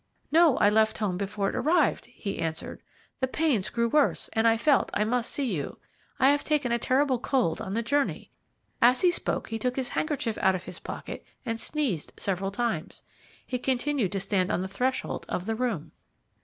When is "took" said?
9.59-9.75